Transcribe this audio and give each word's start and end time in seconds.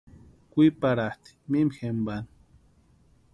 Kwiparhatʼi 0.51 1.31
mimi 1.49 1.71
jempani. 1.77 2.29